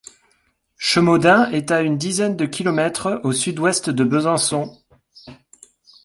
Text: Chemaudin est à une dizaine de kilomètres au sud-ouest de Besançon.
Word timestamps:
Chemaudin 0.79 1.51
est 1.51 1.69
à 1.69 1.81
une 1.83 1.95
dizaine 1.99 2.35
de 2.35 2.47
kilomètres 2.47 3.21
au 3.23 3.33
sud-ouest 3.33 3.91
de 3.91 4.03
Besançon. 4.03 4.75